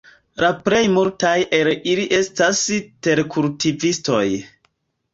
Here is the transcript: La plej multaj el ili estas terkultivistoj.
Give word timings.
La 0.43 0.47
plej 0.67 0.79
multaj 0.93 1.35
el 1.59 1.71
ili 1.93 2.07
estas 2.23 2.65
terkultivistoj. 3.09 4.27